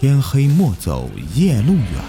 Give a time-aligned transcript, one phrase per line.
[0.00, 2.04] 天黑莫走夜路远，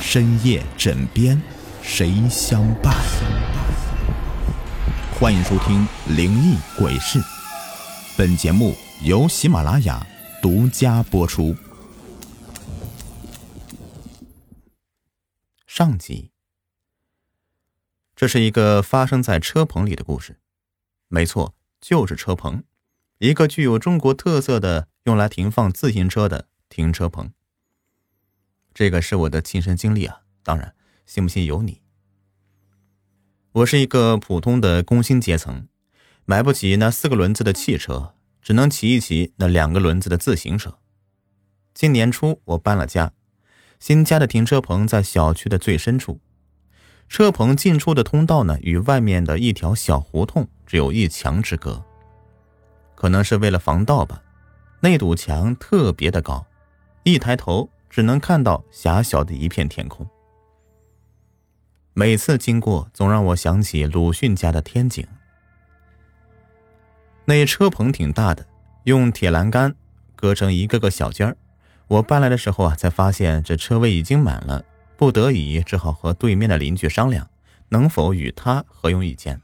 [0.00, 1.40] 深夜枕边
[1.80, 2.94] 谁相伴？
[5.18, 7.18] 欢迎收听《灵异鬼事》，
[8.18, 10.06] 本节目由喜马拉雅
[10.42, 11.56] 独家播出。
[15.66, 16.32] 上集，
[18.14, 20.38] 这是一个发生在车棚里的故事，
[21.08, 22.62] 没错，就是车棚，
[23.20, 26.49] 一个具有中国特色的用来停放自行车的。
[26.70, 27.32] 停车棚，
[28.72, 30.20] 这个是我的亲身经历啊！
[30.44, 30.72] 当然，
[31.04, 31.82] 信不信由你。
[33.50, 35.66] 我是一个普通的工薪阶层，
[36.24, 40.78] 买不起那四个轮子的汽车，只能骑一骑那两个轮子的自行车。
[41.74, 43.12] 今年初我搬了家，
[43.80, 46.20] 新家的停车棚在小区的最深处，
[47.08, 51.84] 车棚进出的通道呢，与外面的一条小胡同只有一墙之隔。
[52.94, 54.22] 可能是为了防盗吧，
[54.78, 56.46] 那堵墙特别的高。
[57.02, 60.06] 一抬头，只能看到狭小的一片天空。
[61.94, 65.06] 每次经过，总让我想起鲁迅家的天井。
[67.24, 68.46] 那车棚挺大的，
[68.84, 69.74] 用铁栏杆
[70.14, 71.36] 隔成一个个小间儿。
[71.88, 74.64] 我搬来的时候啊，才发现这车位已经满了，
[74.96, 77.28] 不得已只好和对面的邻居商量，
[77.70, 79.40] 能否与他合用一间。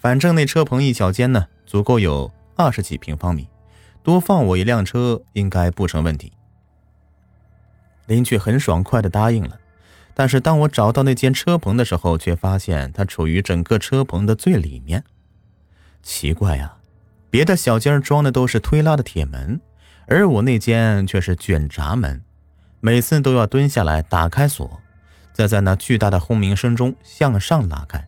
[0.00, 3.48] 反正那车棚一小间呢，足够有二十几平方米，
[4.02, 6.32] 多放我一辆车应该不成问题。
[8.06, 9.58] 邻居很爽快的答应了，
[10.12, 15.02] 但是当我找到那间车棚的时候，却发现它处于整个车棚的最里面。
[16.02, 16.76] 奇怪呀，
[17.30, 19.60] 别的小间装的都是推拉的铁门，
[20.06, 22.22] 而我那间却是卷闸门，
[22.80, 24.80] 每次都要蹲下来打开锁，
[25.32, 28.06] 再在那巨大的轰鸣声中向上拉开。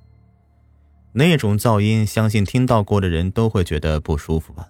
[1.12, 4.68] 那种噪音，相信听到过的人都会觉得不舒服吧。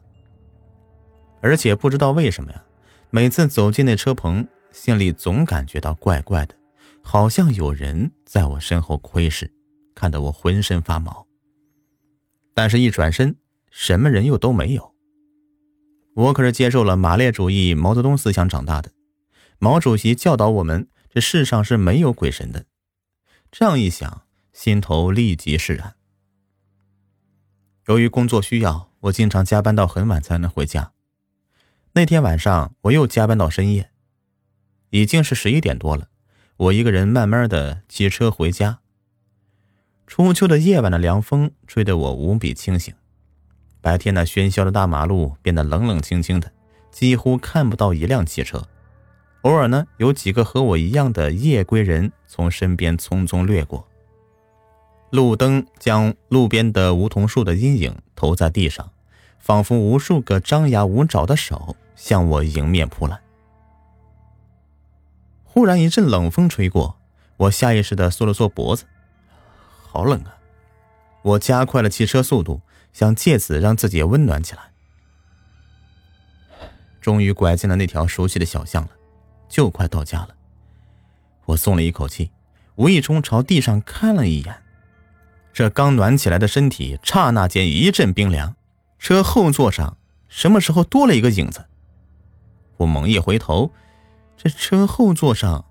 [1.40, 2.62] 而且不知道为什么呀，
[3.11, 4.46] 每次走进那车棚。
[4.77, 6.55] 心里总感觉到怪怪的，
[7.02, 9.51] 好像有人在我身后窥视，
[9.95, 11.27] 看得我浑身发毛。
[12.52, 13.36] 但是，一转身，
[13.70, 14.95] 什么人又都没有。
[16.14, 18.92] 我可是接受了马列主义毛泽东思想长大的，
[19.58, 22.67] 毛主席教导我们，这世上是没有鬼神的。
[23.51, 25.96] 这样一想，心头立即释然。
[27.86, 30.92] 由于工作需要，我经常加班到很晚才能回家。
[31.95, 33.90] 那天晚上，我又加班到深夜。
[34.91, 36.08] 已经是十一点多了，
[36.57, 38.79] 我一个人慢慢的骑车回家。
[40.07, 42.95] 初秋的夜晚的凉风吹得我无比清醒，
[43.80, 46.52] 白天那喧嚣的大马路变得冷冷清清的，
[46.92, 48.63] 几乎看不到一辆汽车。
[49.42, 53.86] 偶尔呢，有几个和我一样的夜归人从身边匆匆掠过。
[55.11, 58.91] 路灯将路边的梧桐树的阴影投在地上，
[59.39, 63.20] 仿佛无数个张牙舞爪的手向我迎面扑来。
[65.56, 66.98] 忽然一阵冷风吹过，
[67.39, 68.84] 我下意识的缩了缩脖子，
[69.89, 70.36] 好冷啊！
[71.22, 72.61] 我加快了骑车速度，
[72.92, 74.70] 想借此让自己温暖起来。
[77.00, 78.90] 终于拐进了那条熟悉的小巷了，
[79.48, 80.28] 就快到家了。
[81.46, 82.30] 我松了一口气，
[82.74, 84.62] 无意中朝地上看了一眼，
[85.55, 88.55] 这刚暖起来的身体刹那间一阵冰凉。
[88.98, 89.96] 车后座上
[90.28, 91.64] 什么时候多了一个影子？
[92.77, 93.72] 我猛一回头。
[94.36, 95.64] 这车后座上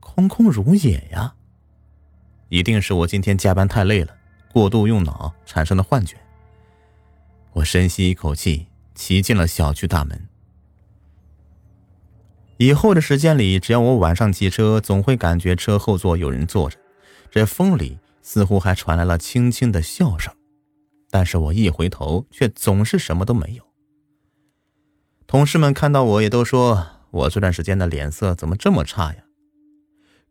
[0.00, 1.34] 空空如也呀，
[2.48, 4.16] 一定是我今天加班太累了，
[4.52, 6.16] 过度用脑产生的幻觉。
[7.52, 10.28] 我深吸一口气，骑进了小区大门。
[12.56, 16.78] 以后的时间里，只要我晚上骑车，总会感觉车后座有人坐着，
[17.30, 20.32] 这风里似乎还传来了轻轻的笑声，
[21.10, 23.64] 但是我一回头，却总是什么都没有。
[25.26, 26.86] 同事们看到我也都说。
[27.14, 29.24] 我这段时间的脸色怎么这么差呀？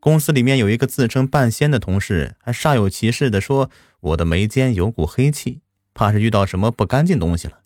[0.02, 3.70] 公司里面有一个自称半仙的同事，还煞有其事的说
[4.02, 5.62] 我的眉间有股黑气，
[5.94, 7.60] 怕是遇到什么不干净东西了。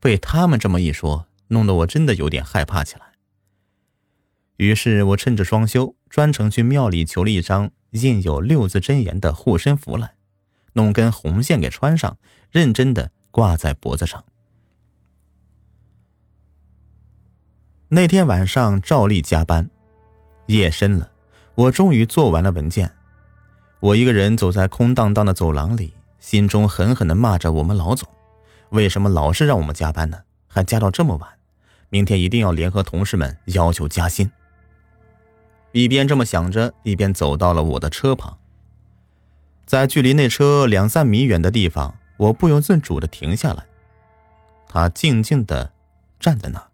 [0.00, 3.02] 被他们这么一说，弄得我真的有点害怕起来。
[4.56, 10.14] 于是我趁着双休，专程去庙里求了一张印有六字真言的护身符来，
[10.72, 12.16] 弄根红线给穿上，
[12.50, 14.24] 认真的挂在脖子上。
[17.92, 19.68] 那天晚上照例加班，
[20.46, 21.10] 夜深了，
[21.56, 22.88] 我终于做完了文件。
[23.80, 28.08] 我一个人走在空荡荡的走廊里，心中狠狠地骂着我们老总：
[28.68, 30.20] 为什么老是让我们加班呢？
[30.46, 31.28] 还加到这么晚？
[31.88, 34.30] 明天一定要联合同事们要求加薪。
[35.72, 38.38] 一边这么想着，一边走到了我的车旁。
[39.66, 43.66] 在距离那车两三米远的地方，我不由自主地停下来。
[44.68, 45.72] 他静静地
[46.20, 46.69] 站在那。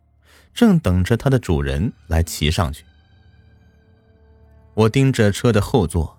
[0.56, 2.82] 正等着它的主人来骑上去。
[4.72, 6.18] 我盯着车的后座，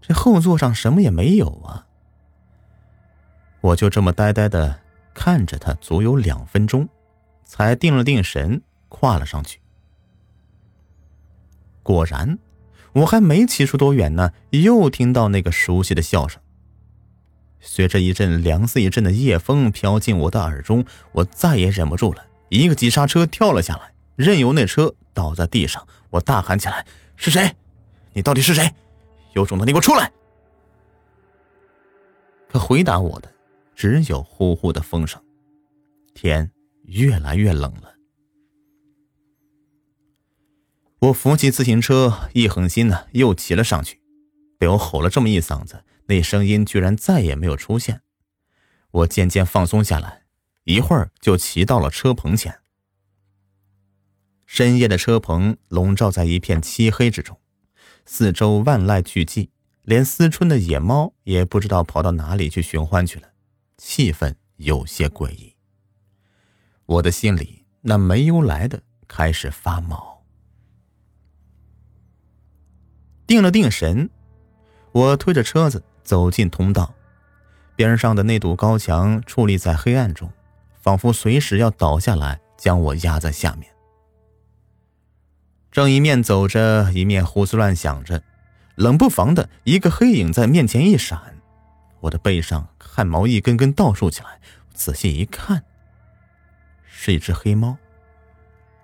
[0.00, 1.86] 这后座上什么也没有啊！
[3.60, 4.80] 我就这么呆呆的
[5.12, 6.88] 看着它，足有两分钟，
[7.44, 9.60] 才定了定神，跨了上去。
[11.82, 12.38] 果然，
[12.94, 16.40] 我还没骑出多远呢，又听到那个熟悉的笑声。
[17.60, 22.26] 随着一阵凉似一阵的夜风飘进我的耳中，我再也忍不住了，
[22.58, 25.86] 一个急刹车跳了下来，任由那车倒在地上。
[26.10, 27.56] 我大喊起来：“是谁？
[28.12, 28.70] 你到底是谁？
[29.32, 30.12] 有种的，你给我出来！”
[32.50, 33.32] 可回答我的
[33.74, 35.18] 只有呼呼的风声。
[36.12, 36.50] 天
[36.84, 37.94] 越来越冷了，
[40.98, 43.98] 我扶起自行车，一狠心呢，又骑了上去，
[44.58, 45.82] 被我吼了这么一嗓子。
[46.04, 48.02] 那声音居然再也没有出现，
[48.90, 50.21] 我渐渐放松下来，
[50.64, 52.60] 一会儿就骑到了车棚前。
[54.46, 57.40] 深夜的车棚笼罩在一片漆黑之中，
[58.04, 59.48] 四周万籁俱寂，
[59.82, 63.28] 连思春的野猫也不知道跑到哪里去寻欢去了，
[63.78, 65.54] 气氛有些诡异。
[66.86, 70.24] 我的心里那没由来的开始发毛，
[73.26, 74.10] 定了定神，
[74.92, 75.82] 我推着车子。
[76.04, 76.92] 走进通道，
[77.76, 80.28] 边上的那堵高墙矗立在黑暗中，
[80.82, 83.72] 仿佛随时要倒下来将我压在下面。
[85.70, 88.22] 正一面走着，一面胡思乱想着，
[88.74, 91.38] 冷不防的一个黑影在面前一闪，
[92.00, 94.38] 我的背上汗毛一根根倒竖起来。
[94.74, 95.62] 仔细一看，
[96.84, 97.76] 是一只黑猫，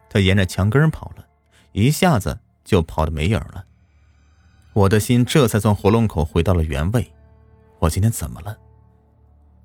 [0.08, 1.26] 它沿着墙根跑了
[1.72, 3.64] 一下子，就跑得没影了。
[4.74, 7.12] 我的心这才从喉咙口回到了原位。
[7.80, 8.56] 我今天怎么了？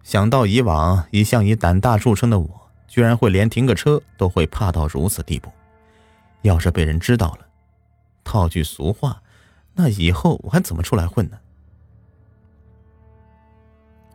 [0.03, 5.51] 想到以往一向以胆大著称的我，居然会连停个车都会怕到如此地步。
[6.41, 7.47] 要是被人知道了，
[8.23, 9.21] 套句俗话，
[9.73, 11.37] 那以后我还怎么出来混呢？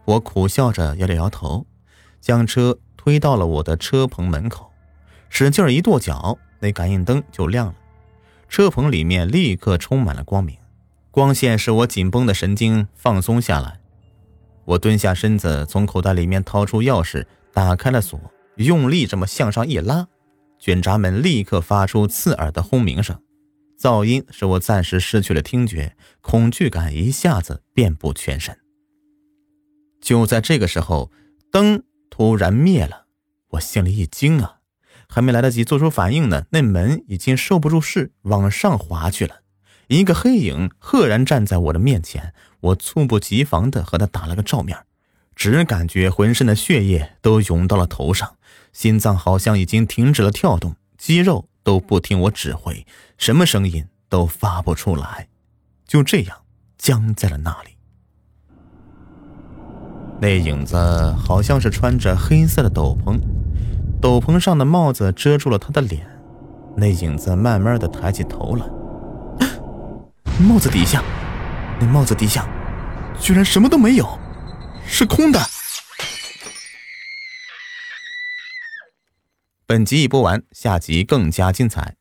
[0.05, 1.67] 我苦笑着摇了摇头，
[2.20, 4.70] 将车推到了我的车棚门口，
[5.31, 7.75] 使劲一跺脚，那感应灯就亮了，
[8.49, 10.56] 车棚里面立刻充满了光明。
[11.11, 13.81] 光线使我紧绷的神经放松下来，
[14.69, 17.25] 我蹲下身子，从口袋里面掏出钥匙，
[17.55, 18.20] 打开了锁，
[18.56, 20.06] 用力这么向上一拉，
[20.59, 23.19] 卷闸门立刻发出刺耳的轰鸣声，
[23.81, 28.59] 噪音使我暂时失去了听觉，恐惧感一下子遍布全身。
[30.03, 31.11] 就在这个时候，
[31.50, 33.06] 灯突然灭了，
[33.53, 34.59] 我心里一惊啊，
[35.09, 39.37] 还没来得及做出反应呢，那门已经受不住势往上滑去了。
[39.88, 44.79] 一个黑影赫然站在我的面前，我猝不及防的和他打了个照面，
[45.35, 48.37] 只感觉浑身的血液都涌到了头上，
[48.73, 52.87] 心脏好像已经停止了跳动，肌肉都不听我指挥，
[53.17, 55.29] 什么声音都发不出来，
[55.87, 56.37] 就这样
[56.76, 57.70] 僵在了那里。
[60.20, 60.76] 那影子
[61.19, 63.19] 好像是穿着黑色的斗篷，
[64.02, 66.06] 斗篷上的帽子遮住了他的脸，
[66.76, 68.67] 那影子慢慢的抬起头来。
[70.40, 71.02] 帽子底下，
[71.81, 72.49] 那帽子底下，
[73.20, 74.19] 居然什么都没有，
[74.87, 75.40] 是空的。
[79.67, 81.97] 本集已播完，下集更加精彩。